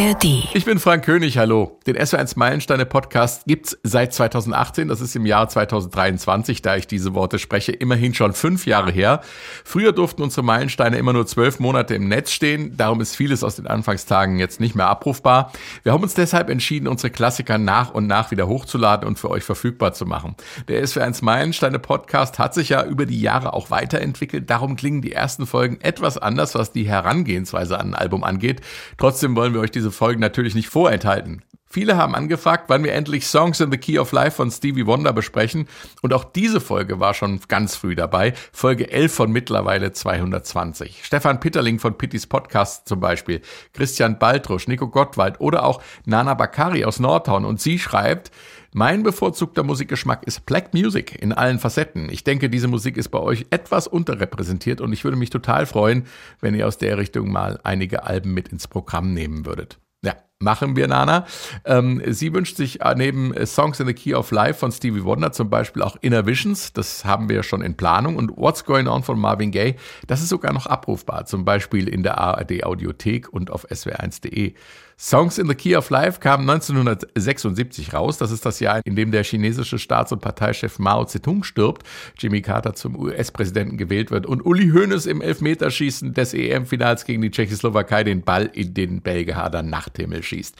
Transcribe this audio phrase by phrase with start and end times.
[0.00, 0.24] ARD.
[0.54, 1.78] Ich bin Frank König, hallo.
[1.86, 7.14] Den SW1 Meilensteine Podcast gibt's seit 2018, das ist im Jahr 2023, da ich diese
[7.14, 9.20] Worte spreche, immerhin schon fünf Jahre her.
[9.62, 13.56] Früher durften unsere Meilensteine immer nur zwölf Monate im Netz stehen, darum ist vieles aus
[13.56, 15.52] den Anfangstagen jetzt nicht mehr abrufbar.
[15.82, 19.44] Wir haben uns deshalb entschieden, unsere Klassiker nach und nach wieder hochzuladen und für euch
[19.44, 20.34] verfügbar zu machen.
[20.68, 25.12] Der SW1 Meilensteine Podcast hat sich ja über die Jahre auch weiterentwickelt, darum klingen die
[25.12, 28.62] ersten Folgen etwas anders, was die Herangehensweise an ein Album angeht.
[28.96, 31.42] Trotzdem wollen wir euch diese Folgen natürlich nicht vorenthalten.
[31.72, 35.12] Viele haben angefragt, wann wir endlich Songs in the Key of Life von Stevie Wonder
[35.12, 35.68] besprechen.
[36.02, 38.32] Und auch diese Folge war schon ganz früh dabei.
[38.52, 41.04] Folge 11 von mittlerweile 220.
[41.04, 43.40] Stefan Pitterling von Pittys Podcast zum Beispiel,
[43.72, 47.44] Christian Baltrusch, Nico Gottwald oder auch Nana Bakari aus Nordhorn.
[47.44, 48.32] Und sie schreibt,
[48.72, 52.08] mein bevorzugter Musikgeschmack ist Black Music in allen Facetten.
[52.10, 56.04] Ich denke, diese Musik ist bei euch etwas unterrepräsentiert und ich würde mich total freuen,
[56.40, 59.78] wenn ihr aus der Richtung mal einige Alben mit ins Programm nehmen würdet.
[60.02, 61.26] Ja, machen wir, Nana.
[61.64, 65.32] Ähm, sie wünscht sich äh, neben Songs in the Key of Life von Stevie Wonder
[65.32, 66.72] zum Beispiel auch Inner Visions.
[66.72, 68.16] Das haben wir schon in Planung.
[68.16, 69.74] Und What's Going On von Marvin Gaye,
[70.06, 71.26] das ist sogar noch abrufbar.
[71.26, 74.54] Zum Beispiel in der ARD Audiothek und auf swr1.de.
[75.02, 78.18] Songs in the Key of Life kam 1976 raus.
[78.18, 81.86] Das ist das Jahr, in dem der chinesische Staats- und Parteichef Mao Zedong stirbt,
[82.18, 87.30] Jimmy Carter zum US-Präsidenten gewählt wird und Uli Hoeneß im Elfmeterschießen des EM-Finals gegen die
[87.30, 90.54] Tschechoslowakei den Ball in den Belgehader Nachthimmel schießt.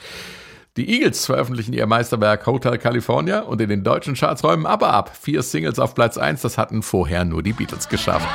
[0.75, 5.15] Die Eagles veröffentlichen ihr Meisterwerk Hotel California und in den deutschen Charts räumen aber ab.
[5.15, 8.27] Vier Singles auf Platz 1, das hatten vorher nur die Beatles geschafft.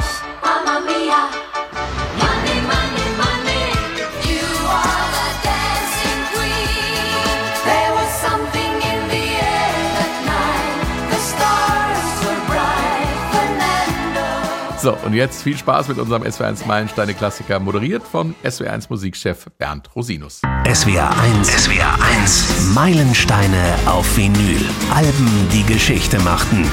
[14.87, 20.43] So, und jetzt viel Spaß mit unserem SW1 Meilensteine-Klassiker, moderiert von SW1 Musikchef Bernd Rosinus.
[20.73, 21.65] SWR 1.
[21.65, 22.73] SWR 1.
[22.73, 24.65] Meilensteine auf Vinyl.
[24.95, 26.71] Alben, die Geschichte machten.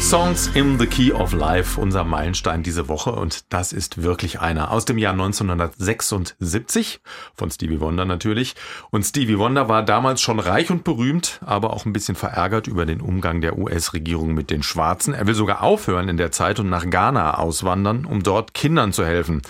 [0.00, 3.12] Songs in the Key of Life, unser Meilenstein diese Woche.
[3.12, 7.00] Und das ist wirklich einer aus dem Jahr 1976
[7.34, 8.54] von Stevie Wonder natürlich.
[8.90, 12.86] Und Stevie Wonder war damals schon reich und berühmt, aber auch ein bisschen verärgert über
[12.86, 15.14] den Umgang der US-Regierung mit den Schwarzen.
[15.14, 19.04] Er will sogar aufhören in der Zeit und nach Ghana auswandern, um dort Kindern zu
[19.04, 19.42] helfen.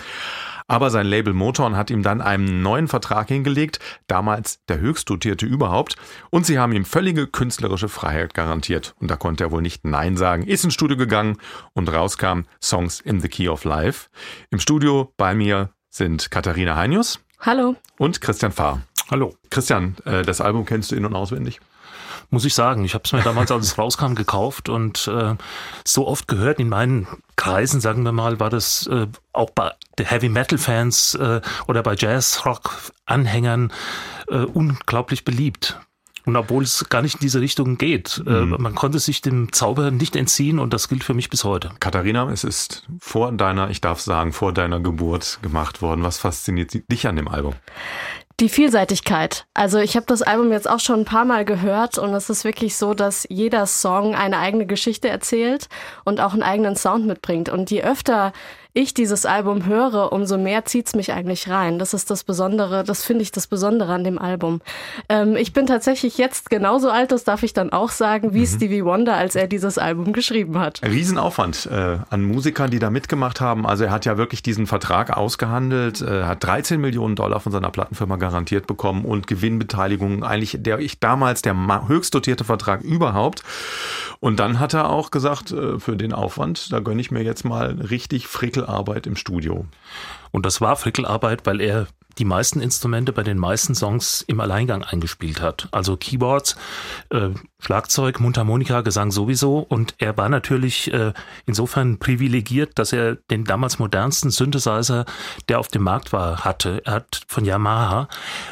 [0.69, 5.47] Aber sein Label Motown hat ihm dann einen neuen Vertrag hingelegt, damals der höchst dotierte
[5.47, 5.97] überhaupt,
[6.31, 8.95] und sie haben ihm völlige künstlerische Freiheit garantiert.
[9.01, 11.39] Und da konnte er wohl nicht Nein sagen, ist ins Studio gegangen
[11.73, 14.09] und rauskam Songs in the Key of Life.
[14.51, 17.77] Im Studio bei mir sind Katharina Heinius Hallo.
[17.97, 18.83] und Christian Fahr.
[19.11, 19.35] Hallo.
[19.49, 21.61] Christian, äh, das Album kennst du in- und auswendig?
[22.31, 22.85] Muss ich sagen.
[22.85, 25.35] Ich habe es mir damals, als es rauskam, gekauft und äh,
[25.85, 27.07] so oft gehört in meinen
[27.37, 31.95] Kreisen, sagen wir mal, war das äh, auch bei Heavy Metal Fans äh, oder bei
[31.97, 33.73] Jazz Rock Anhängern
[34.29, 35.79] äh, unglaublich beliebt.
[36.29, 39.91] Und obwohl es gar nicht in diese Richtung geht, äh, man konnte sich dem Zauber
[39.91, 41.71] nicht entziehen und das gilt für mich bis heute.
[41.81, 46.03] Katharina, es ist vor deiner, ich darf sagen, vor deiner Geburt gemacht worden.
[46.03, 47.55] Was fasziniert dich an dem Album?
[48.41, 49.47] Die Vielseitigkeit.
[49.53, 52.45] Also ich habe das Album jetzt auch schon ein paar Mal gehört und es ist
[52.45, 55.69] wirklich so, dass jeder Song eine eigene Geschichte erzählt
[56.05, 57.49] und auch einen eigenen Sound mitbringt.
[57.49, 58.33] Und je öfter
[58.79, 61.81] ich dieses Album höre, umso mehr zieht's mich eigentlich rein.
[61.81, 64.61] Das ist das Besondere, das finde ich das Besondere an dem Album.
[65.09, 68.85] Ähm, ich bin tatsächlich jetzt genauso alt, das darf ich dann auch sagen, wie Stevie
[68.85, 70.81] Wonder, als er dieses Album geschrieben hat.
[70.85, 73.67] Riesenaufwand äh, an Musikern, die da mitgemacht haben.
[73.67, 77.71] Also er hat ja wirklich diesen Vertrag ausgehandelt, äh, hat 13 Millionen Dollar von seiner
[77.71, 81.57] Plattenfirma garantiert bekommen und Gewinnbeteiligung, eigentlich der ich damals der
[81.89, 83.43] höchst dotierte Vertrag überhaupt.
[84.21, 87.45] Und dann hat er auch gesagt, äh, für den Aufwand, da gönne ich mir jetzt
[87.45, 88.29] mal richtig
[88.69, 89.67] Frickelarbeit im Studio.
[90.31, 91.87] Und das war Frickelarbeit, weil er
[92.19, 95.69] die meisten Instrumente bei den meisten Songs im Alleingang eingespielt hat.
[95.71, 96.57] Also Keyboards,
[97.11, 97.31] äh,
[97.61, 99.59] Schlagzeug, Mundharmonika, Gesang sowieso.
[99.59, 101.13] Und er war natürlich äh,
[101.47, 105.05] insofern privilegiert, dass er den damals modernsten Synthesizer,
[105.49, 106.83] der auf dem Markt war, hatte.
[106.85, 108.09] Er hat von Yamaha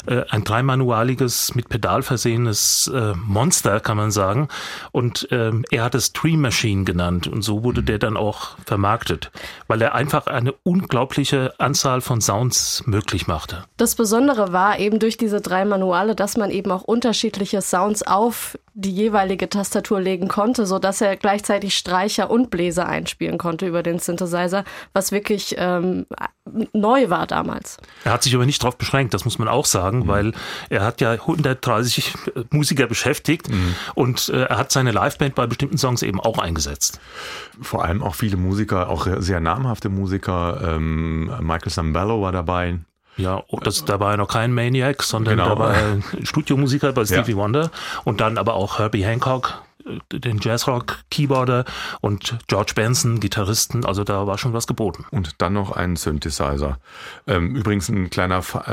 [0.07, 4.49] äh, ein dreimanualiges, mit Pedal versehenes äh, Monster, kann man sagen.
[4.93, 7.29] Und ähm, er hat es Dream Machine genannt.
[7.29, 9.31] Und so wurde der dann auch vermarktet,
[9.69, 13.56] weil er einfach eine unglaubliche Anzahl von Sounds möglich machte.
[13.77, 18.59] Das Besondere war eben durch diese drei Manuale, dass man eben auch unterschiedliche Sounds auf
[18.79, 23.83] die jeweilige Tastatur legen konnte, so dass er gleichzeitig Streicher und Bläser einspielen konnte über
[23.83, 26.05] den Synthesizer, was wirklich ähm,
[26.75, 27.79] neu war damals.
[28.05, 30.33] Er hat sich aber nicht darauf beschränkt, das muss man auch sagen, weil
[30.69, 32.13] er hat ja 130
[32.51, 33.49] Musiker beschäftigt
[33.95, 37.01] und äh, er hat seine Liveband bei bestimmten Songs eben auch eingesetzt.
[37.63, 40.61] Vor allem auch viele Musiker, auch sehr namhafte Musiker.
[40.77, 42.79] Ähm, Michael Sambello war dabei.
[43.17, 45.49] Ja, oh, das, da war ja noch kein Maniac, sondern Genau.
[45.55, 47.37] da war er Studiomusiker bei Stevie Ja.
[47.39, 47.71] Wonder
[48.05, 49.63] und dann aber auch Herbie Hancock,
[50.13, 51.65] den Jazzrock Keyboarder
[52.01, 55.05] und George Benson, Gitarristen, also da war schon was geboten.
[55.11, 56.79] Und dann noch ein Synthesizer.
[57.27, 58.65] Ähm, übrigens ein kleiner Fa-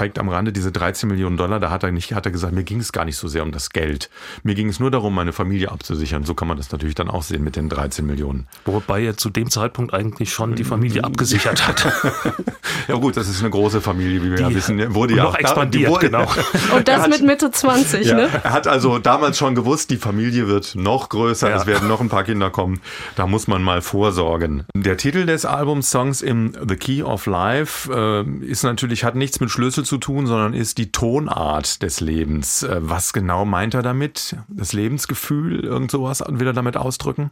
[0.00, 2.64] äh, am Rande, diese 13 Millionen Dollar, da hat er nicht, hat er gesagt, mir
[2.64, 4.10] ging es gar nicht so sehr um das Geld.
[4.42, 6.24] Mir ging es nur darum, meine Familie abzusichern.
[6.24, 8.46] So kann man das natürlich dann auch sehen mit den 13 Millionen.
[8.64, 11.86] Wobei er zu dem Zeitpunkt eigentlich schon die Familie abgesichert hat.
[12.88, 14.94] Ja gut, das ist eine große Familie, wie wir ja Die wissen.
[14.94, 16.26] Wurde ja noch auch da- expandiert, die wurde- genau.
[16.76, 18.28] Und das mit Mitte 20, Ja, ne?
[18.42, 21.56] er hat also damals schon gewusst, die Familie wird noch größer, Ja.
[21.56, 22.80] es werden noch ein paar Kinder kommen.
[23.16, 24.64] Da muss man mal vorsorgen.
[24.74, 29.40] Der Titel des Albums Songs im The Key of Life äh, ist natürlich, hat nichts
[29.40, 32.62] mit Schlüssel zu tun, sondern ist die Tonart des Lebens.
[32.62, 34.36] Äh, was genau meint er damit?
[34.48, 37.30] Das Lebensgefühl, irgend sowas will er damit ausdrücken?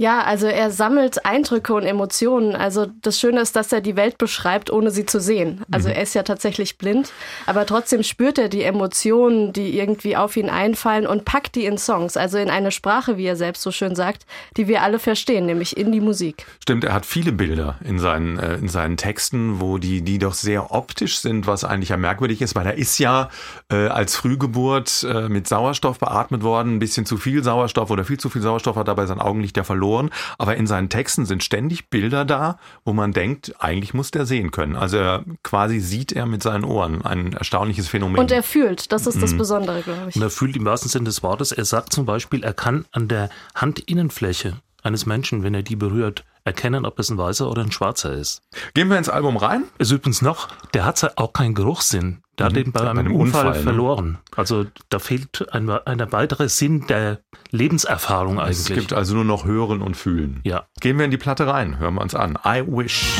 [0.00, 2.56] Ja, also er sammelt Eindrücke und Emotionen.
[2.56, 5.60] Also das Schöne ist, dass er die Welt beschreibt, ohne sie zu sehen.
[5.70, 7.12] Also er ist ja tatsächlich blind,
[7.44, 11.76] aber trotzdem spürt er die Emotionen, die irgendwie auf ihn einfallen und packt die in
[11.76, 14.24] Songs, also in eine Sprache, wie er selbst so schön sagt,
[14.56, 16.46] die wir alle verstehen, nämlich in die Musik.
[16.62, 20.32] Stimmt, er hat viele Bilder in seinen, äh, in seinen Texten, wo die, die doch
[20.32, 23.28] sehr optisch sind, was eigentlich ja merkwürdig ist, weil er ist ja
[23.70, 28.18] äh, als Frühgeburt äh, mit Sauerstoff beatmet worden, ein bisschen zu viel Sauerstoff oder viel
[28.18, 29.89] zu viel Sauerstoff hat dabei sein Augenlicht ja verloren.
[30.38, 34.50] Aber in seinen Texten sind ständig Bilder da, wo man denkt, eigentlich muss der sehen
[34.50, 34.76] können.
[34.76, 37.02] Also er, quasi sieht er mit seinen Ohren.
[37.02, 38.18] Ein erstaunliches Phänomen.
[38.18, 40.16] Und er fühlt, das ist das Besondere, glaube ich.
[40.16, 43.08] Und er fühlt im wahrsten Sinne des Wortes, er sagt zum Beispiel, er kann an
[43.08, 47.72] der Handinnenfläche eines Menschen, wenn er die berührt, erkennen, ob es ein weißer oder ein
[47.72, 48.42] schwarzer ist.
[48.74, 49.64] Gehen wir ins Album rein?
[49.78, 52.22] Ist übrigens noch, der hat auch keinen Geruchssinn.
[52.38, 53.64] Der hat den bei einem einem Unfall, Unfall, ne?
[53.64, 54.18] verloren.
[54.34, 57.20] Also da fehlt ein, ein weiterer Sinn der
[57.50, 58.78] Lebenserfahrung Es eigentlich.
[58.78, 60.40] gibt also nur noch Hören und Fühlen.
[60.44, 60.64] ja.
[60.80, 62.38] Gehen wir in die Platte rein, hören wir uns an.
[62.46, 63.18] I wish.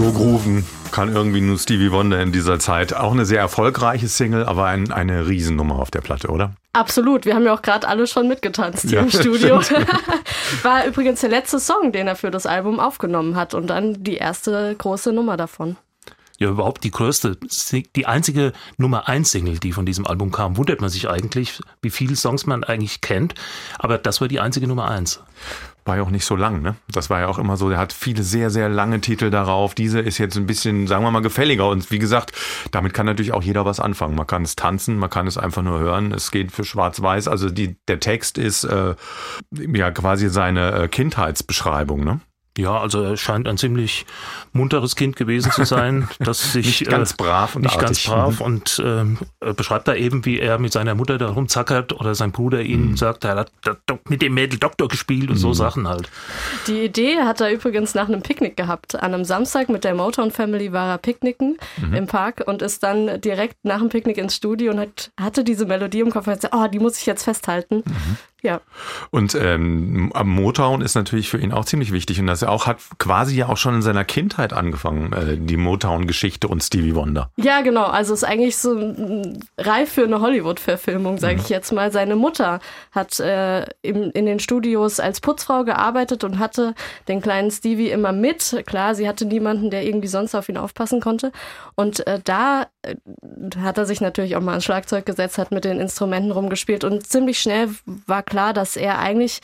[0.00, 2.94] So grooven kann irgendwie nur Stevie Wonder in dieser Zeit.
[2.94, 6.54] Auch eine sehr erfolgreiche Single, aber ein, eine Riesennummer auf der Platte, oder?
[6.72, 9.60] Absolut, wir haben ja auch gerade alle schon mitgetanzt hier Ja, im Studio.
[10.62, 14.16] War übrigens der letzte Song, den er für das Album aufgenommen hat und dann die
[14.16, 15.76] erste große Nummer davon.
[16.38, 17.36] Ja, überhaupt die größte,
[17.94, 21.90] die einzige Nummer 1 Single, die von diesem Album kam, wundert man sich eigentlich, wie
[21.90, 23.34] viele Songs man eigentlich kennt.
[23.78, 25.20] Aber das war die einzige Nummer 1.
[25.84, 26.76] War ja auch nicht so lang, ne?
[26.88, 29.74] Das war ja auch immer so, der hat viele sehr, sehr lange Titel darauf.
[29.74, 31.68] Diese ist jetzt ein bisschen, sagen wir mal, gefälliger.
[31.68, 32.32] Und wie gesagt,
[32.70, 34.14] damit kann natürlich auch jeder was anfangen.
[34.14, 36.12] Man kann es tanzen, man kann es einfach nur hören.
[36.12, 37.28] Es geht für Schwarz-Weiß.
[37.28, 38.94] Also die, der Text ist äh,
[39.52, 42.20] ja quasi seine äh, Kindheitsbeschreibung, ne?
[42.60, 44.06] Ja, also er scheint ein ziemlich
[44.52, 48.06] munteres Kind gewesen zu sein, das sich Nicht ganz brav und nicht ganz artig.
[48.06, 52.14] brav und ähm, er beschreibt da eben, wie er mit seiner Mutter da rumzackert oder
[52.14, 52.64] sein Bruder Mhm.
[52.66, 56.08] ihm sagt, er hat da- da- mit dem Mädel Doktor gespielt und so Sachen halt.
[56.66, 58.94] Die Idee hat er übrigens nach einem Picknick gehabt.
[58.96, 61.56] An einem Samstag mit der Motown Family war er picknicken
[61.94, 65.64] im Park und ist dann direkt nach dem Picknick ins Studio und hat, hatte diese
[65.66, 67.82] Melodie im Kopf und hat gesagt, oh, die muss ich jetzt festhalten.
[68.42, 68.60] Ja.
[69.10, 72.78] Und ähm, Motown ist natürlich für ihn auch ziemlich wichtig und das er auch hat
[72.98, 77.30] quasi ja auch schon in seiner Kindheit angefangen, äh, die Motown-Geschichte und Stevie Wonder.
[77.36, 77.84] Ja, genau.
[77.84, 78.94] Also ist eigentlich so
[79.58, 81.92] reif für eine Hollywood-Verfilmung, sage ich jetzt mal.
[81.92, 82.60] Seine Mutter
[82.92, 86.74] hat äh, im, in den Studios als Putzfrau gearbeitet und hatte
[87.08, 88.62] den kleinen Stevie immer mit.
[88.66, 91.32] Klar, sie hatte niemanden, der irgendwie sonst auf ihn aufpassen konnte.
[91.74, 92.94] Und äh, da äh,
[93.58, 97.06] hat er sich natürlich auch mal ans Schlagzeug gesetzt, hat mit den Instrumenten rumgespielt und
[97.06, 97.70] ziemlich schnell
[98.06, 99.40] war klar, dass er eigentlich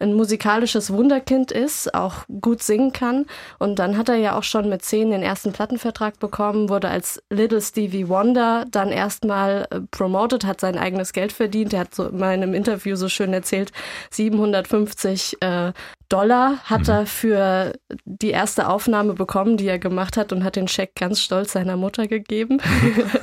[0.00, 3.26] ein musikalisches Wunderkind ist, auch gut singen kann.
[3.58, 7.22] Und dann hat er ja auch schon mit zehn den ersten Plattenvertrag bekommen, wurde als
[7.28, 11.74] Little Stevie Wonder dann erstmal äh, promoted, hat sein eigenes Geld verdient.
[11.74, 13.72] Er hat so in einem Interview so schön erzählt,
[14.10, 15.72] 750 äh,
[16.08, 17.72] Dollar hat er für
[18.04, 21.76] die erste Aufnahme bekommen, die er gemacht hat und hat den Scheck ganz stolz seiner
[21.76, 22.58] Mutter gegeben,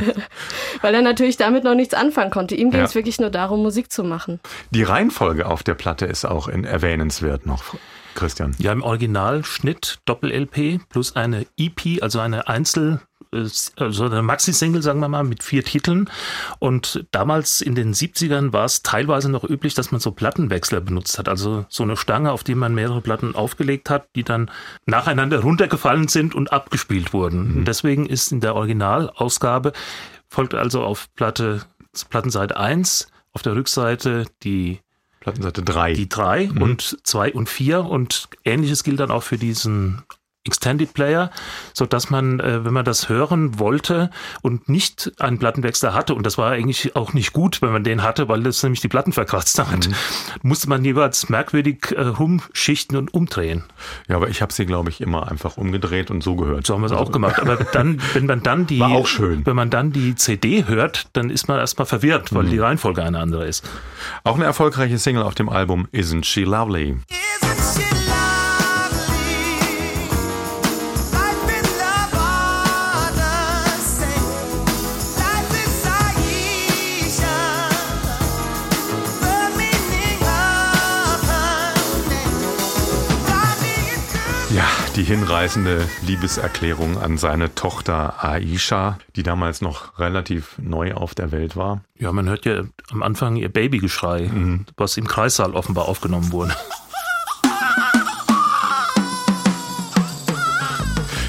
[0.82, 2.56] weil er natürlich damit noch nichts anfangen konnte.
[2.56, 3.00] Ihm ging es Ja.
[3.00, 4.40] wirklich nur darum, Musik zu machen.
[4.72, 7.64] Die Reihenfolge auf der Platte ist auch erwähnenswert noch,
[8.14, 8.54] Christian.
[8.58, 13.00] Ja, im Originalschnitt Doppel-LP plus eine EP, also eine Einzel-
[13.32, 13.48] äh,
[13.78, 16.10] also eine Maxi-Single, sagen wir mal, mit vier Titeln.
[16.60, 21.18] Und damals in den 70ern war es teilweise noch üblich, dass man so Plattenwechsler benutzt
[21.18, 21.30] hat.
[21.30, 24.52] Also so eine Stange, auf die man mehrere Platten aufgelegt hat, die dann
[24.86, 27.60] nacheinander runtergefallen sind und abgespielt wurden.
[27.60, 29.72] Und deswegen ist in der Originalausgabe,
[30.28, 31.62] folgt also auf Platte,
[32.10, 34.82] Plattenseite 1, auf der Rückseite die
[35.28, 35.94] Plattenseite 3.
[35.94, 40.04] die drei und zwei und vier und ähnliches gilt dann auch für diesen
[40.48, 41.32] Extended Player,
[41.74, 44.10] so dass man, äh, wenn man das hören wollte
[44.42, 48.04] und nicht einen Plattenwechsler hatte, und das war eigentlich auch nicht gut, wenn man den
[48.04, 49.90] hatte, weil das nämlich die Platten verkratzt hat,
[50.42, 53.64] musste man jeweils merkwürdig äh, rumschichten und umdrehen.
[54.08, 56.66] Ja, aber ich habe sie, glaube ich, immer einfach umgedreht und so gehört.
[56.66, 57.40] So haben wir es auch gemacht.
[57.40, 59.46] Aber dann, wenn man dann die, War auch schön.
[59.46, 63.20] wenn man dann die CD hört, dann ist man erstmal verwirrt, weil die Reihenfolge eine
[63.20, 63.68] andere ist.
[64.24, 66.98] Auch eine erfolgreiche Single auf dem Album Isn't She Lovely?
[84.58, 91.32] Ja, die hinreißende Liebeserklärung an seine Tochter Aisha, die damals noch relativ neu auf der
[91.32, 91.82] Welt war.
[92.00, 94.32] Ja, man hört ja am Anfang ihr Babygeschrei,
[94.76, 96.56] was im Kreissaal offenbar aufgenommen wurde.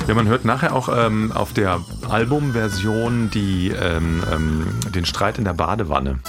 [0.06, 5.44] Ja, man hört nachher auch ähm, auf der Albumversion die, ähm, ähm, den Streit in
[5.44, 6.20] der Badewanne.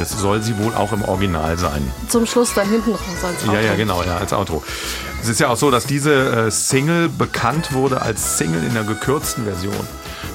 [0.00, 1.92] Das soll sie wohl auch im Original sein.
[2.08, 3.52] Zum Schluss dann hinten raus als Auto.
[3.52, 4.62] Ja, ja, genau, ja, als Outro.
[5.22, 8.84] Es ist ja auch so, dass diese äh, Single bekannt wurde als Single in der
[8.84, 9.74] gekürzten Version.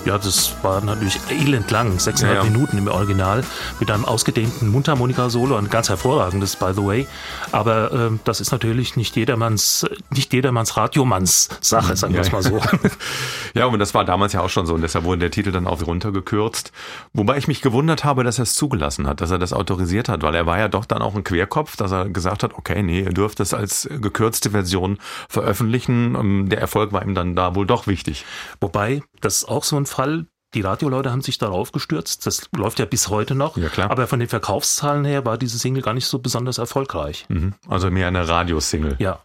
[0.05, 2.49] Ja, das war natürlich elend lang, sechseinhalb Ja, ja.
[2.51, 3.43] Minuten im Original,
[3.79, 7.07] mit einem ausgedehnten Mundharmonika-Solo, ein ganz hervorragendes, by the way.
[7.51, 12.33] Aber ähm, das ist natürlich nicht jedermanns, nicht jedermanns Radiomanns Sache, sagen wir es Ja,
[12.33, 12.61] mal so.
[13.55, 15.65] Ja, und das war damals ja auch schon so und deshalb wurde der Titel dann
[15.65, 16.71] auch runtergekürzt.
[17.13, 20.21] Wobei ich mich gewundert habe, dass er es zugelassen hat, dass er das autorisiert hat,
[20.23, 22.99] weil er war ja doch dann auch ein Querkopf, dass er gesagt hat, okay, nee,
[23.01, 26.15] ihr dürft es als gekürzte Version veröffentlichen.
[26.15, 28.25] Ähm, Der Erfolg war ihm dann da wohl doch wichtig.
[28.59, 32.25] Wobei, das ist auch so ein Fall, die Radioleute haben sich darauf gestürzt.
[32.25, 33.57] Das läuft ja bis heute noch.
[33.57, 33.91] Ja, klar.
[33.91, 37.25] Aber von den Verkaufszahlen her war diese Single gar nicht so besonders erfolgreich.
[37.27, 37.53] Mhm.
[37.67, 38.95] Also mehr eine Radiosingle.
[38.99, 39.19] Ja.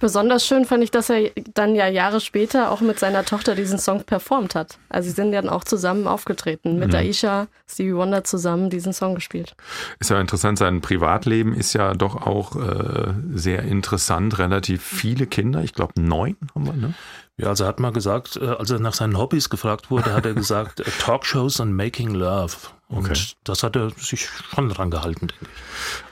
[0.00, 3.78] Besonders schön fand ich, dass er dann ja Jahre später auch mit seiner Tochter diesen
[3.78, 4.78] Song performt hat.
[4.90, 6.78] Also sie sind dann auch zusammen aufgetreten.
[6.78, 9.56] Mit Aisha, Stevie Wonder zusammen diesen Song gespielt.
[10.00, 14.38] Ist ja interessant, sein Privatleben ist ja doch auch äh, sehr interessant.
[14.38, 16.94] Relativ viele Kinder, ich glaube neun haben wir, ne?
[17.36, 20.24] Ja, also er hat mal gesagt, äh, als er nach seinen Hobbys gefragt wurde, hat
[20.24, 22.54] er gesagt, äh, Talkshows and Making Love.
[22.88, 23.18] Und Okay.
[23.42, 25.46] das hat er sich schon dran gehalten, denke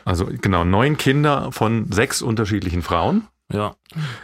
[0.05, 3.29] Also genau, neun Kinder von sechs unterschiedlichen Frauen.
[3.49, 3.57] ich.
[3.57, 3.77] Ja.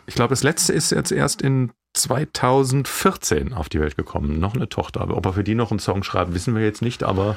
[0.07, 4.41] Ich glaube, das letzte ist jetzt erst in 2014 auf die Welt gekommen.
[4.41, 5.09] Noch eine Tochter.
[5.09, 7.37] Ob er für die noch einen Song schreibt, wissen wir jetzt nicht, aber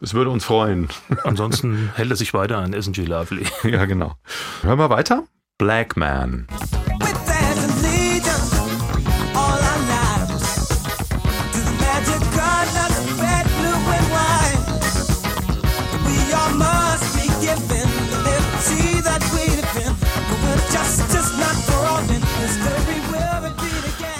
[0.00, 0.88] es würde uns freuen.
[1.24, 3.46] Ansonsten hält er sich weiter an She Lovely.
[3.64, 4.14] ja, genau.
[4.62, 5.24] Hören wir weiter.
[5.58, 6.46] Black Man.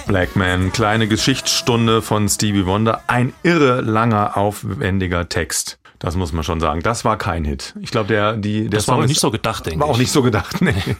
[0.07, 3.03] Black Man, kleine Geschichtsstunde von Stevie Wonder.
[3.09, 5.79] Ein irre langer, aufwendiger Text.
[5.99, 6.81] Das muss man schon sagen.
[6.83, 7.75] Das war kein Hit.
[7.81, 9.89] Ich glaube, der, die, der Das war Song auch ist- nicht so gedacht, denke War
[9.89, 10.01] auch ich.
[10.01, 10.75] nicht so gedacht, nee.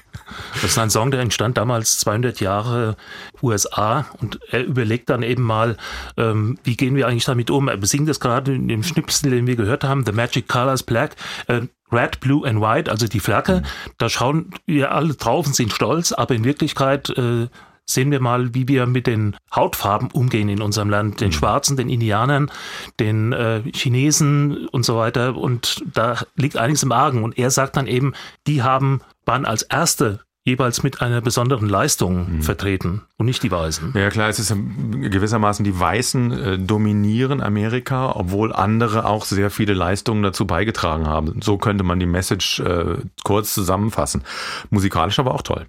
[0.55, 2.97] Das ist ein Song, der entstand damals 200 Jahre
[3.43, 5.77] USA und er überlegt dann eben mal,
[6.17, 7.69] ähm, wie gehen wir eigentlich damit um?
[7.69, 11.15] Er besingt das gerade in dem Schnipsel, den wir gehört haben, The Magic Colors Black,
[11.47, 11.61] äh,
[11.93, 13.63] Red, Blue and White, also die Flagge.
[13.99, 17.47] Da schauen wir alle drauf und sind stolz, aber in Wirklichkeit äh,
[17.87, 21.89] sehen wir mal, wie wir mit den Hautfarben umgehen in unserem Land, den Schwarzen, den
[21.89, 22.51] Indianern,
[22.99, 25.37] den äh, Chinesen und so weiter.
[25.37, 27.23] Und da liegt einiges im Argen.
[27.23, 28.15] Und er sagt dann eben,
[28.47, 33.93] die haben, waren als Erste jeweils mit einer besonderen Leistung vertreten und nicht die Weißen.
[33.97, 39.75] Ja klar, es ist gewissermaßen die Weißen äh, dominieren Amerika, obwohl andere auch sehr viele
[39.75, 41.41] Leistungen dazu beigetragen haben.
[41.43, 44.23] So könnte man die Message äh, kurz zusammenfassen.
[44.71, 45.67] Musikalisch aber auch toll.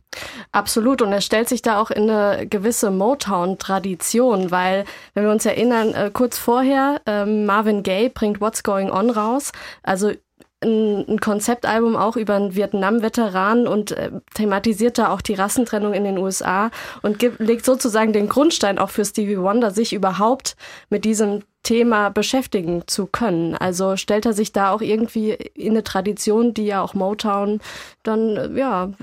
[0.52, 1.02] Absolut.
[1.02, 5.96] Und er stellt sich da auch in eine gewisse Motown-Tradition, weil, wenn wir uns erinnern,
[5.96, 9.52] äh, kurz vorher, ähm, Marvin Gaye bringt What's Going On raus.
[9.82, 10.12] Also
[10.64, 16.18] ein, Konzeptalbum auch über einen Vietnam-Veteran und äh, thematisiert da auch die Rassentrennung in den
[16.18, 16.72] USA
[17.02, 20.56] und gibt, legt sozusagen den Grundstein auch für Stevie Wonder, sich überhaupt
[20.90, 23.54] mit diesem Thema beschäftigen zu können.
[23.54, 27.60] Also stellt er sich da auch irgendwie in eine Tradition, die ja auch Motown
[28.04, 28.94] dann ja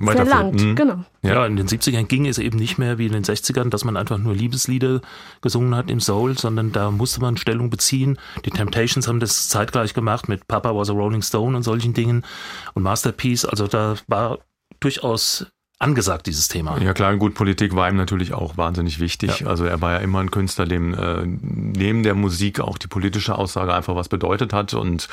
[0.00, 0.58] verlangt.
[0.58, 0.74] Mhm.
[0.74, 1.04] Genau.
[1.20, 1.44] Ja.
[1.44, 4.16] in den 70ern ging es eben nicht mehr wie in den 60ern, dass man einfach
[4.16, 5.02] nur Liebeslieder
[5.42, 8.18] gesungen hat im Soul, sondern da musste man Stellung beziehen.
[8.46, 12.24] Die Temptations haben das zeitgleich gemacht mit Papa was a Rolling Stone und solchen Dingen
[12.72, 13.44] und Masterpiece.
[13.44, 14.38] Also da war
[14.80, 15.46] durchaus
[15.84, 16.80] angesagt, dieses Thema.
[16.80, 19.40] Ja klar, gut, Politik war ihm natürlich auch wahnsinnig wichtig.
[19.40, 19.46] Ja.
[19.46, 23.36] Also er war ja immer ein Künstler, dem äh, neben der Musik auch die politische
[23.36, 24.72] Aussage einfach was bedeutet hat.
[24.72, 25.08] Und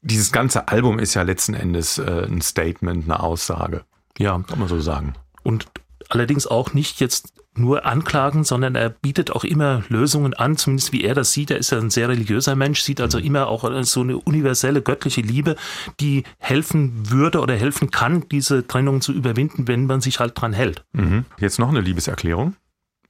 [0.00, 3.84] dieses ganze Album ist ja letzten Endes äh, ein Statement, eine Aussage.
[4.18, 5.14] Ja, Kann man so sagen.
[5.42, 5.66] und
[6.08, 11.04] allerdings auch nicht jetzt nur Anklagen, sondern er bietet auch immer Lösungen an, zumindest wie
[11.04, 11.50] er das sieht.
[11.50, 15.20] Er ist ja ein sehr religiöser Mensch, sieht also immer auch so eine universelle göttliche
[15.20, 15.56] Liebe,
[16.00, 20.52] die helfen würde oder helfen kann, diese Trennung zu überwinden, wenn man sich halt dran
[20.52, 20.84] hält.
[20.92, 21.24] Mhm.
[21.38, 22.56] Jetzt noch eine Liebeserklärung.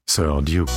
[0.06, 0.70] Sir Duke.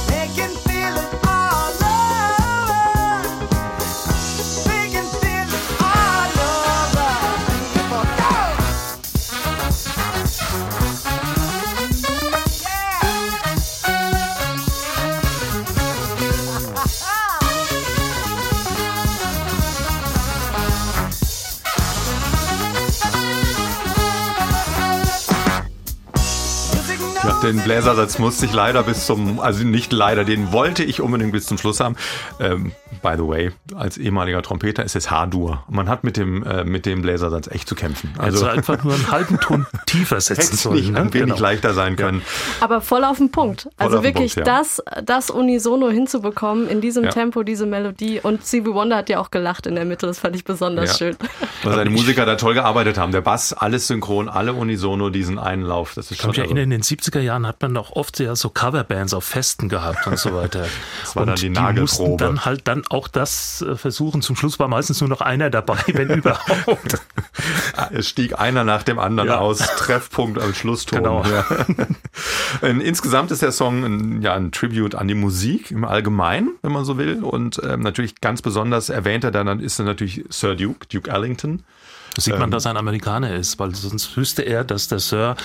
[27.43, 31.45] Den Bläsersatz musste ich leider bis zum, also nicht leider, den wollte ich unbedingt bis
[31.45, 31.95] zum Schluss haben.
[32.39, 35.63] Ähm, by the way, als ehemaliger Trompeter ist es H-Dur.
[35.69, 38.13] Man hat mit dem, äh, mit dem Bläsersatz echt zu kämpfen.
[38.17, 40.75] Also Also einfach nur einen halben Ton tiefer setzen hätte es sollen.
[40.77, 40.99] nicht ne?
[40.99, 41.39] ein wenig Genau.
[41.41, 42.21] leichter sein können.
[42.61, 43.67] Aber voll auf den Punkt.
[43.77, 44.57] Also wirklich Punkt, ja.
[44.57, 47.09] das, das unisono hinzubekommen, in diesem Ja.
[47.11, 48.19] Tempo, diese Melodie.
[48.21, 50.97] Und Stevie Wonder hat ja auch gelacht in der Mitte, das fand ich besonders Ja.
[50.97, 51.17] schön.
[51.63, 53.11] Weil seine Musiker da toll gearbeitet haben.
[53.11, 55.93] Der Bass, alles synchron, alle unisono, diesen einen Lauf.
[55.95, 58.19] Das ist Ich kann schon mich erinnern, in den 70er Jahren hat man auch oft
[58.19, 60.65] ja so Coverbands auf Festen gehabt und so weiter.
[61.01, 61.63] Das war und dann die mussten
[62.03, 62.23] Nagelprobe.
[62.23, 64.21] dann halt dann auch das äh, versuchen.
[64.21, 66.99] Zum Schluss war meistens nur noch einer dabei, wenn überhaupt.
[67.91, 69.37] Es stieg einer nach dem anderen Ja.
[69.37, 69.59] aus.
[69.59, 70.99] Treffpunkt am Schlusston.
[70.99, 71.23] Genau.
[71.23, 71.45] Ja.
[72.67, 76.83] Insgesamt ist der Song ein, ja, ein Tribute an die Musik im Allgemeinen, wenn man
[76.85, 77.23] so will.
[77.23, 81.63] Und ähm, natürlich ganz besonders erwähnt er dann ist er natürlich Sir Duke, Duke Ellington.
[82.17, 82.39] Da sieht Ähm.
[82.39, 85.35] man, dass er ein Amerikaner ist, weil sonst wüsste er, dass der Sir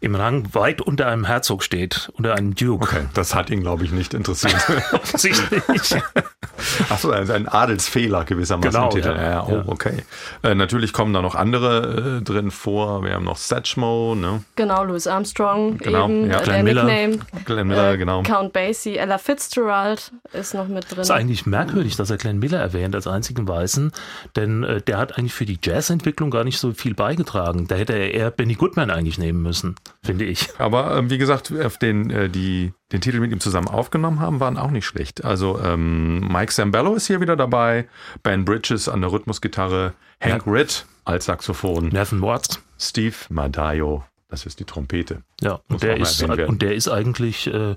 [0.00, 2.84] im Rang weit unter einem Herzog steht, unter einem Duke.
[2.86, 4.56] Okay, das hat ihn, glaube ich, nicht interessiert.
[4.92, 5.62] Offensichtlich.
[6.88, 9.08] Achso, ein ein Adelsfehler gewissermaßen Genau, im Titel.
[9.16, 9.22] ja.
[9.22, 9.64] Ja, oh, Ja.
[9.66, 10.02] okay.
[10.42, 13.04] Äh, natürlich kommen da noch andere äh, drin vor.
[13.04, 14.42] Wir haben noch Satchmo, ne?
[14.56, 16.40] Genau, Louis Armstrong, Genau, eben ja.
[16.40, 16.84] äh, Glenn der Miller.
[16.84, 17.44] Nickname.
[17.44, 18.22] Glenn Miller, Äh, genau.
[18.22, 21.00] Count Basie, Ella Fitzgerald ist noch mit drin.
[21.00, 23.92] ist eigentlich merkwürdig, dass er Glenn Miller erwähnt als einzigen Weißen,
[24.36, 27.66] denn äh, der hat eigentlich für die Jazzentwicklung gar nicht so viel beigetragen.
[27.66, 30.48] Da hätte er eher Benny Goodman eigentlich nehmen müssen, finde ich.
[30.58, 34.40] Aber ähm, wie gesagt, auf den, äh, die den Titel mit ihm zusammen aufgenommen haben,
[34.40, 35.24] waren auch nicht schlecht.
[35.24, 37.88] Also ähm, Mike Sambello ist hier wieder dabei,
[38.22, 42.60] Ben Bridges an der Rhythmusgitarre, Hank Ritt als Saxophon, Nathan Watts.
[42.78, 45.22] Steve Madaio, das ist die Trompete.
[45.40, 47.76] Ja, und der, ist, und der ist eigentlich äh,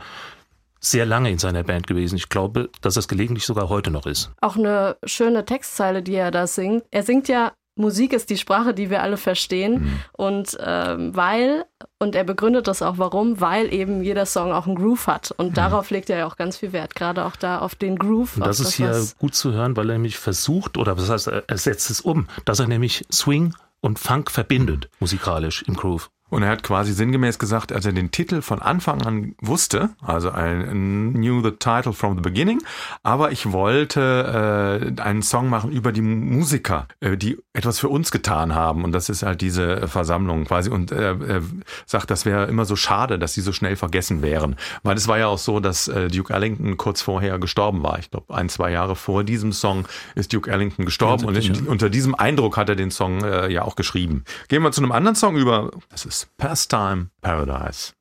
[0.79, 2.15] sehr lange in seiner Band gewesen.
[2.15, 4.31] Ich glaube, dass das gelegentlich sogar heute noch ist.
[4.41, 6.83] Auch eine schöne Textzeile, die er da singt.
[6.91, 9.73] Er singt ja, Musik ist die Sprache, die wir alle verstehen.
[9.81, 9.99] Mhm.
[10.13, 11.65] Und ähm, weil,
[11.99, 15.31] und er begründet das auch warum, weil eben jeder Song auch einen Groove hat.
[15.37, 15.53] Und Mhm.
[15.53, 18.37] darauf legt er ja auch ganz viel Wert, gerade auch da auf den Groove.
[18.37, 21.27] Und das ist hier was- gut zu hören, weil er nämlich versucht, oder was heißt,
[21.27, 26.09] er setzt es um, dass er nämlich Swing und Funk verbindet, musikalisch im Groove.
[26.29, 30.29] Und er hat quasi sinngemäß gesagt, als er den Titel von Anfang an wusste, also
[30.29, 32.61] ein knew the title from the beginning,
[33.03, 38.11] aber ich wollte äh, einen Song machen über die Musiker, äh, die etwas für uns
[38.11, 38.83] getan haben.
[38.83, 40.69] Und das ist halt diese Versammlung quasi.
[40.69, 41.41] Und äh, er
[41.85, 44.57] sagt, das wäre immer so schade, dass sie so schnell vergessen wären.
[44.83, 47.99] Weil es war ja auch so, dass äh, Duke Ellington kurz vorher gestorben war.
[47.99, 51.25] Ich glaube, ein, zwei Jahre vor diesem Song ist Duke Ellington gestorben.
[51.25, 54.23] Und 74, in, unter diesem Eindruck hat er den Song äh, ja auch geschrieben.
[54.49, 55.71] Gehen wir zu einem anderen Song über.
[55.89, 57.93] Das ist Pastime Paradise.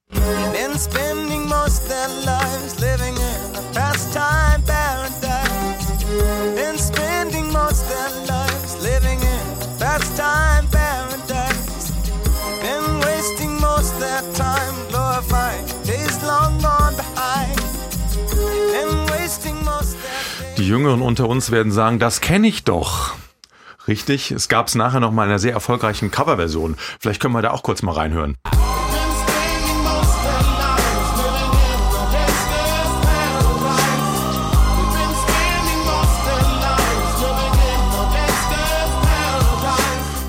[0.53, 5.91] Been spending most their lives living in a pastime paradise.
[6.55, 11.91] Been spending most their lives living in a pastime paradise.
[12.63, 17.57] Been wasting most their time glorifying days long gone behind.
[18.73, 20.57] Been wasting most their days.
[20.59, 23.17] Die Jüngeren unter uns werden sagen, das kenne ich doch.
[23.89, 26.77] Richtig, es gab es nachher noch mal in einer sehr erfolgreichen Coverversion.
[26.99, 28.37] Vielleicht können wir da auch kurz mal reinhören.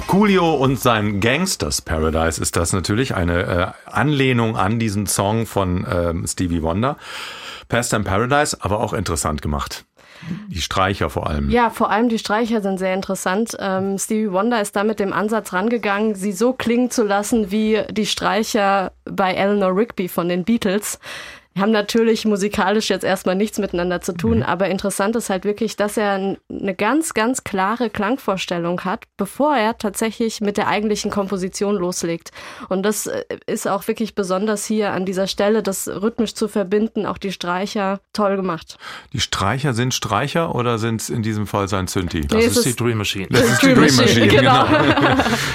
[0.08, 5.86] Coolio und sein Gangsters Paradise ist das natürlich eine äh, Anlehnung an diesen Song von
[5.91, 6.98] ähm, Stevie Wonder.
[7.70, 9.86] Pastime Paradise, aber auch interessant gemacht.
[10.47, 11.49] Die Streicher vor allem.
[11.49, 13.56] Ja, vor allem die Streicher sind sehr interessant.
[13.60, 17.82] Ähm, Stevie Wonder ist da mit dem Ansatz rangegangen, sie so klingen zu lassen wie
[17.89, 20.99] die Streicher bei Eleanor Rigby von den Beatles.
[21.58, 25.76] Die haben natürlich musikalisch jetzt erstmal nichts miteinander zu tun, aber interessant ist halt wirklich,
[25.76, 31.76] dass er eine ganz, ganz klare Klangvorstellung hat, bevor er tatsächlich mit der eigentlichen Komposition
[31.76, 32.30] loslegt.
[32.70, 37.08] Und das äh, ist auch wirklich besonders hier an dieser Stelle, das rhythmisch zu verbinden,
[37.08, 38.78] auch die Streicher, toll gemacht.
[39.13, 42.22] Die Streicher sind Streicher oder sind es in diesem Fall sein Synthi?
[42.22, 43.30] Das Nee, ist die Dream Machine.
[43.32, 44.63] Das ist die Dream Machine, genau.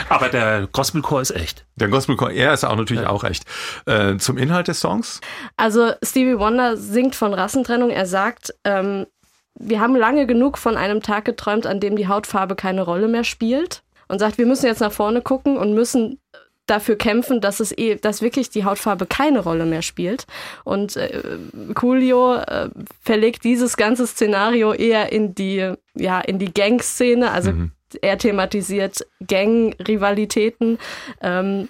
[0.09, 1.65] Aber der Gospelchor ist echt.
[1.77, 3.45] Der Gospelchor, er ist auch natürlich auch echt.
[3.87, 5.21] Äh, zum Inhalt des Songs?
[5.57, 7.91] Also Stevie Wonder singt von Rassentrennung.
[7.91, 9.07] Er sagt, ähm,
[9.55, 13.25] wir haben lange genug von einem Tag geträumt, an dem die Hautfarbe keine Rolle mehr
[13.25, 13.83] spielt.
[14.09, 16.19] Und sagt, wir müssen jetzt nach vorne gucken und müssen
[16.67, 20.27] dafür kämpfen, dass es eh, dass wirklich die Hautfarbe keine Rolle mehr spielt.
[20.65, 21.21] Und äh,
[21.75, 22.69] Coolio äh,
[23.01, 27.31] verlegt dieses ganze Szenario eher in die, ja, in die Gang-Szene.
[27.31, 27.53] Also
[28.01, 30.79] er thematisiert Gang-Rivalitäten.
[31.21, 31.69] Ähm,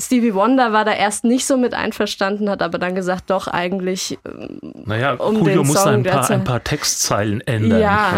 [0.00, 4.18] Stevie Wonder war da erst nicht so mit einverstanden, hat aber dann gesagt, doch eigentlich,
[4.26, 8.12] ähm, Naja, Um den muss ein paar, ein paar Textzeilen ändern, Ja.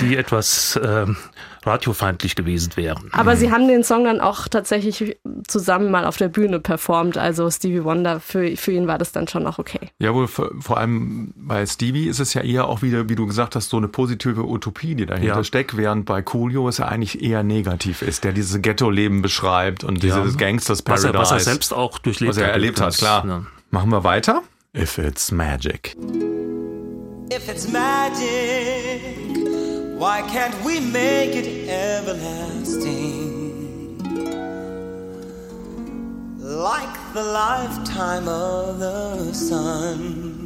[0.00, 1.16] die etwas ähm,
[1.64, 3.08] radiofeindlich gewesen wären.
[3.12, 5.16] aber sie haben den Song dann auch tatsächlich
[5.46, 7.16] zusammen mal auf der Bühne performt.
[7.18, 9.80] Also Stevie Wonder, für, für ihn war das dann schon auch okay.
[9.98, 13.56] Jawohl, vor vor allem bei Stevie ist es ja eher auch wieder, wie du gesagt
[13.56, 15.44] hast, so eine positive Utopie, die dahinter Ja.
[15.44, 20.02] steckt, während bei Coolio es ja eigentlich eher negativ ist, der dieses Ghetto-Leben beschreibt und
[20.04, 20.16] Ja.
[20.20, 21.08] dieses Gangsters was, Paradise.
[21.14, 22.52] er, was er selbst auch durchlebt was er hat.
[22.54, 23.26] erlebt hat, klar.
[23.26, 23.42] Ja.
[23.70, 24.42] Machen wir weiter?
[24.76, 25.96] If it's magic.
[27.30, 28.87] If it's magic,
[29.98, 32.88] why can't we make it everlasting?
[36.38, 40.37] Like the lifetime of the sun.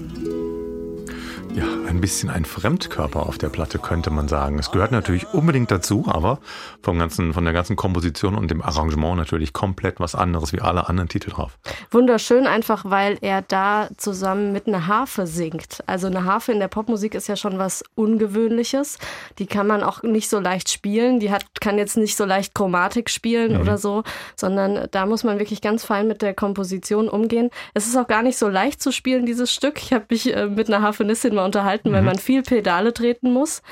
[1.54, 4.58] Ja, ein bisschen ein Fremdkörper auf der Platte, könnte man sagen.
[4.58, 6.38] Es gehört natürlich unbedingt dazu, aber
[6.80, 10.88] vom ganzen, von der ganzen Komposition und dem Arrangement natürlich komplett was anderes wie alle
[10.88, 11.58] anderen Titel drauf.
[11.90, 15.84] Wunderschön einfach, weil er da zusammen mit einer Harfe singt.
[15.86, 18.98] Also eine Harfe in der Popmusik ist ja schon was Ungewöhnliches.
[19.38, 21.20] Die kann man auch nicht so leicht spielen.
[21.20, 24.04] Die hat, kann jetzt nicht so leicht Chromatik spielen oder so,
[24.36, 27.50] sondern da muss man wirklich ganz fein mit der Komposition umgehen.
[27.74, 29.82] Es ist auch gar nicht so leicht zu spielen, dieses Stück.
[29.82, 33.62] Ich habe mich äh, mit einer Harfenistin mal unterhalten, weil man viel Pedale treten muss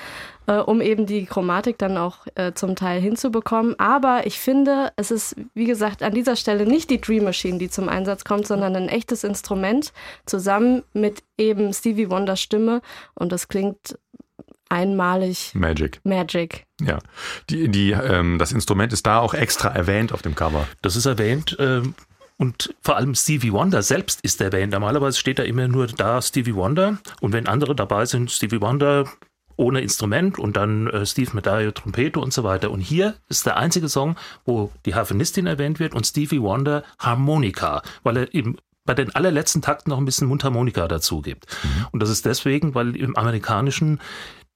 [0.50, 3.78] äh, um eben die Chromatik dann auch äh, zum Teil hinzubekommen.
[3.78, 7.70] Aber ich finde, es ist, wie gesagt, an dieser Stelle nicht die Dream Machine, die
[7.70, 9.92] zum Einsatz kommt, sondern ein echtes Instrument
[10.26, 12.82] zusammen mit eben Stevie Wonders Stimme.
[13.14, 13.96] Und das klingt
[14.68, 16.00] einmalig Magic.
[16.04, 16.64] Magic.
[16.80, 16.98] Ja.
[17.48, 20.66] Die, die, ähm, das Instrument ist da auch extra erwähnt auf dem Cover.
[20.82, 21.56] Das ist erwähnt.
[21.60, 21.94] ähm,
[22.40, 24.72] Und vor allem Stevie Wonder selbst ist erwähnt.
[24.72, 26.96] Normalerweise steht da immer nur da Stevie Wonder.
[27.20, 29.04] Und wenn andere dabei sind, Stevie Wonder
[29.56, 32.70] ohne Instrument und dann äh, Steve Medaille, Trompete und so weiter.
[32.70, 37.82] Und hier ist der einzige Song, wo die Harfenistin erwähnt wird und Stevie Wonder Harmonika,
[38.04, 41.46] weil er eben bei den allerletzten Takten noch ein bisschen Mundharmonika dazu gibt.
[41.92, 44.00] Und das ist deswegen, weil im Amerikanischen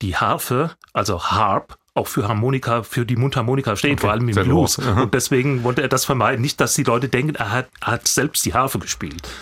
[0.00, 4.76] die Harfe, also Harp, auch für Harmonika, für die Mundharmonika steht, vor allem im Blues.
[4.76, 4.86] groß.
[4.86, 5.02] Aha.
[5.02, 6.40] Und deswegen wollte er das vermeiden.
[6.42, 9.28] Nicht, dass die Leute denken, er hat, hat selbst die Harfe gespielt.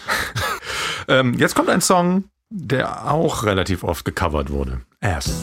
[1.09, 4.83] Ähm, jetzt kommt ein Song, der auch relativ oft gecovert wurde.
[5.01, 5.43] Ass.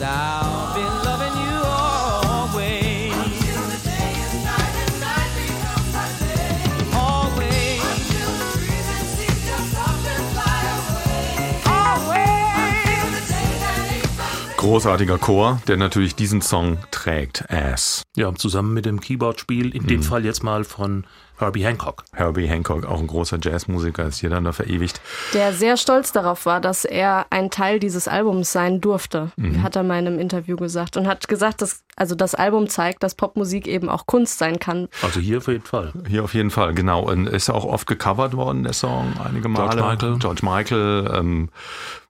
[14.60, 17.50] Großartiger Chor, der natürlich diesen Song trägt.
[17.50, 18.04] Ass.
[18.17, 19.88] Ja, zusammen mit dem Keyboard-Spiel, in Mhm.
[19.88, 21.06] dem Fall jetzt mal von
[21.38, 22.04] Herbie Hancock.
[22.12, 25.00] Herbie Hancock, auch ein großer Jazzmusiker, ist hier dann da verewigt.
[25.34, 29.32] Der sehr stolz darauf war, dass er ein Teil dieses Albums sein durfte,
[29.63, 30.98] hat er mal in einem Interview gesagt.
[30.98, 34.89] Und hat gesagt, dass also das Album zeigt, dass Popmusik eben auch Kunst sein kann.
[35.02, 35.93] Also hier auf jeden Fall.
[36.10, 37.04] Hier auf jeden Fall, genau.
[37.10, 39.69] Und ist auch oft gecovert worden, der Song, einige Male.
[39.69, 40.19] George Michael.
[40.19, 41.12] George Michael.
[41.17, 41.50] Ähm,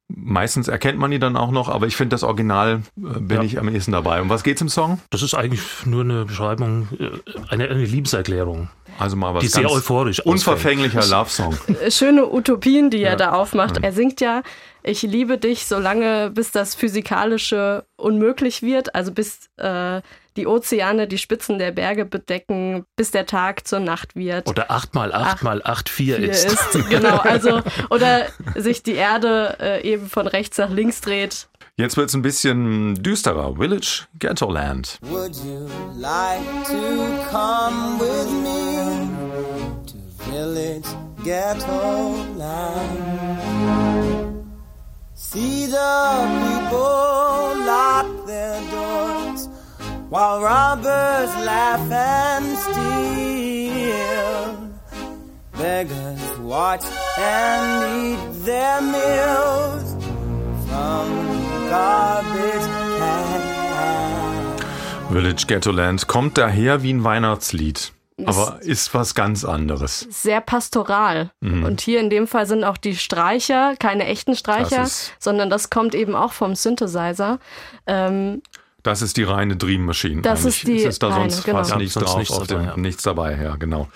[0.10, 3.44] meistens erkennt man ihn dann auch noch, aber ich finde das Original äh, bin Ja.
[3.44, 4.22] ich am ehesten dabei.
[4.22, 5.00] Um was geht's im Song?
[5.12, 7.10] Das ist eigentlich nur eine Beschreibung, äh,
[7.50, 8.70] eine, eine Liebeserklärung.
[8.98, 10.34] Also mal was Die sehr ganz euphorisch ausfällt.
[10.34, 11.58] Unverfänglicher Love-Song.
[11.82, 13.78] Äh, Schöne Utopien, die er da aufmacht.
[13.82, 14.42] Er singt ja,
[14.84, 20.02] ich liebe dich, solange bis das Physikalische unmöglich wird, also bis äh,
[20.38, 24.48] die Ozeane die Spitzen der Berge bedecken, bis der Tag zur Nacht wird.
[24.48, 26.46] Oder 8 mal 8 Acht mal 8 4 Hier ist.
[26.46, 26.60] ist.
[26.90, 31.48] Genau, also, oder sich die Erde äh, eben von rechts nach links dreht.
[31.76, 33.56] Jetzt wird's ein bisschen düsterer.
[33.56, 34.98] Village Ghetto Land.
[35.02, 39.08] Would you like to come with me
[39.88, 39.98] to
[40.32, 40.88] village
[41.24, 43.40] ghetto land?
[45.16, 49.09] See the people lock their doors
[50.10, 54.00] while robbers laugh and steal.
[55.58, 56.86] Beggars watch
[57.18, 59.96] and eat their meals
[60.68, 61.08] from
[61.70, 62.68] garbage
[62.98, 64.64] cans.
[65.12, 67.92] Village Ghettoland kommt daher wie ein Weihnachtslied.
[68.26, 70.06] Aber ist was ganz anderes.
[70.10, 71.32] Sehr pastoral.
[71.40, 71.64] Mhm.
[71.64, 75.70] Und hier in dem Fall sind auch die Streicher keine echten Streicher, Das sondern das
[75.70, 77.40] kommt eben auch vom Synthesizer.
[77.88, 78.42] Ähm,
[78.84, 80.22] Das ist die reine Dream Machine.
[80.22, 80.58] Das eigentlich.
[80.58, 81.58] ist die es ist da reine, sonst genau.
[81.58, 82.78] fast Ja, nichts sonst drauf, nichts auf dabei, dem, ja.
[82.78, 83.90] nichts dabei, ja, genau.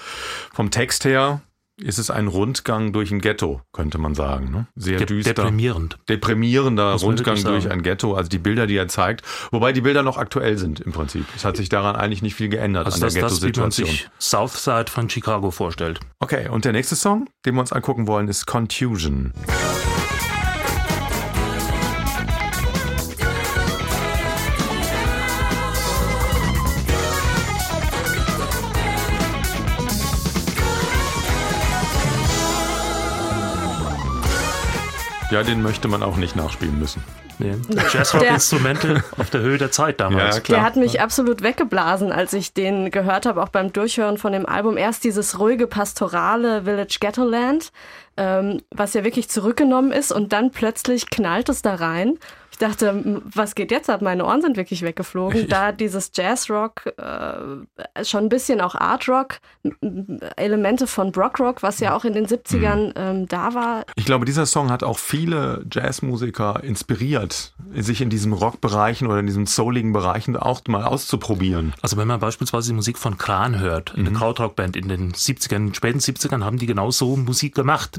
[0.54, 1.42] Vom Text her
[1.82, 4.52] ist es ein Rundgang durch ein Ghetto, könnte man sagen.
[4.52, 4.68] Ne?
[4.76, 5.34] Sehr De düster.
[5.34, 5.98] deprimierend.
[6.08, 10.18] Deprimierender Rundgang durch ein Ghetto, also die Bilder, die er zeigt, wobei die Bilder noch
[10.18, 11.26] aktuell sind im Prinzip.
[11.36, 13.88] Es hat sich daran eigentlich nicht viel geändert Also an das, der das, Ghetto-Situation.
[13.88, 16.00] sich Southside von Chicago vorstellt.
[16.20, 19.34] Okay, und der nächste Song, den wir uns angucken wollen, ist Contusion.
[35.34, 37.04] Ja, den möchte man auch nicht nachspielen müssen.
[37.40, 37.56] Nee.
[37.92, 40.36] Jazzrock-Instrumente auf der Höhe der Zeit damals.
[40.36, 40.60] Ja, klar.
[40.60, 44.46] Der hat mich absolut weggeblasen, als ich den gehört habe, auch beim Durchhören von dem
[44.46, 44.78] Album.
[44.78, 47.72] Erst dieses ruhige, pastorale Village Ghettoland,
[48.18, 52.20] ähm, was ja wirklich zurückgenommen ist und dann plötzlich knallt es da rein.
[52.54, 54.04] Ich dachte, was geht jetzt ab?
[54.04, 55.50] Meine Ohren sind wirklich weggeflogen.
[55.50, 59.40] Da dieses Jazzrock, äh, schon ein bisschen auch Artrock,
[60.36, 63.86] Elemente von Brockrock, was ja auch in den 70ern ähm, da war.
[63.96, 69.26] Ich glaube, dieser Song hat auch viele Jazzmusiker inspiriert, sich in diesem Rockbereichen oder in
[69.26, 71.74] diesen souligen Bereichen auch mal auszuprobieren.
[71.82, 75.66] Also wenn man beispielsweise die Musik von Kran hört, eine Krautrockband in den 70ern, in
[75.70, 77.98] den späten 70ern haben die genau so Musik gemacht.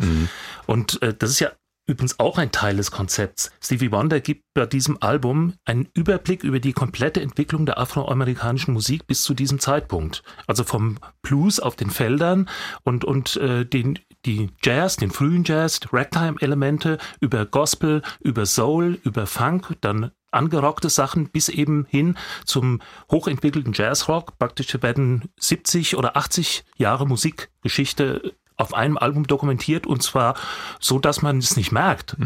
[0.66, 1.50] Und äh, das ist ja
[1.86, 3.50] übrigens auch ein Teil des Konzepts.
[3.62, 9.06] Stevie Wonder gibt bei diesem Album einen Überblick über die komplette Entwicklung der afroamerikanischen Musik
[9.06, 10.22] bis zu diesem Zeitpunkt.
[10.46, 12.48] Also vom Blues auf den Feldern
[12.84, 19.26] und, und äh, den, die Jazz, den frühen Jazz, Ragtime-Elemente, über Gospel, über Soul, über
[19.26, 24.38] Funk, dann angerockte Sachen bis eben hin zum hochentwickelten Jazzrock.
[24.38, 30.34] Praktisch werden 70 oder 80 Jahre Musikgeschichte auf einem Album dokumentiert und zwar
[30.80, 32.16] so, dass man es nicht merkt.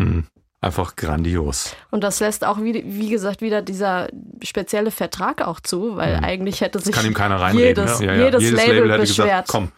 [0.60, 1.76] Einfach grandios.
[1.92, 4.08] Und das lässt auch, wie, wie gesagt, wieder dieser
[4.42, 7.86] spezielle Vertrag auch zu, weil eigentlich hätte sich Kann ihm keiner reinreden.
[7.86, 8.24] jedes, ja, ja.
[8.24, 9.28] jedes, Label, hätte beschwert.
[9.28, 9.68] gesagt, komm,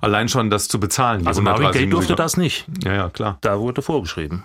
[0.00, 1.26] allein schon das zu bezahlen.
[1.26, 2.66] Also Marvin 130 Gaye durfte das nicht.
[2.82, 3.36] Ja, ja, klar.
[3.42, 4.44] Da wurde vorgeschrieben.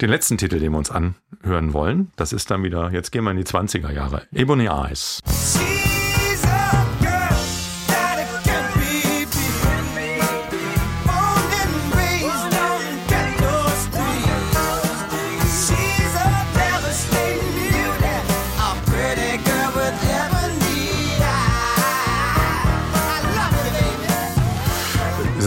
[0.00, 3.32] Den letzten Titel, den wir uns anhören wollen, das ist dann wieder, jetzt gehen wir
[3.32, 4.22] in die 20er Jahre.
[4.32, 5.20] Ebony Eyes.
[5.26, 5.75] She's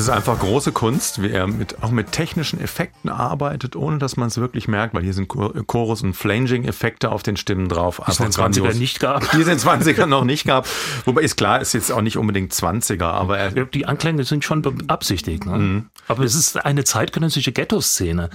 [0.10, 4.28] ist einfach große Kunst, wie er mit, auch mit technischen Effekten arbeitet, ohne dass man
[4.28, 8.02] es wirklich merkt, weil hier sind Chor- Chorus- und Flanging-Effekte auf den Stimmen drauf.
[8.06, 9.22] Die es in den 20er nicht gab.
[9.32, 10.68] Die es in den 20ern noch nicht gab.
[11.06, 14.62] Wobei ist klar, ist jetzt auch nicht unbedingt 20er, aber er, Die Anklänge sind schon
[14.62, 15.46] beabsichtigt.
[15.46, 15.86] Ne?
[16.08, 18.30] Aber es ist eine zeitgenössische Ghetto-Szene.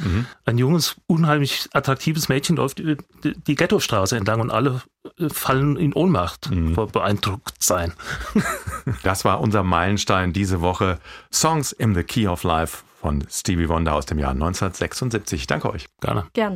[0.45, 4.94] Ein junges, unheimlich attraktives Mädchen läuft die, die Ghettostraße entlang und alle äh,
[5.29, 7.93] fallen in Ohnmacht vor beeindruckt sein.
[9.03, 10.99] das war unser Meilenstein diese Woche.
[11.33, 15.47] Songs in the Key of Life von Stevie Wonder aus dem Jahr 1976.
[15.47, 15.87] Danke euch.
[16.01, 16.27] Gerne.
[16.33, 16.53] Gern.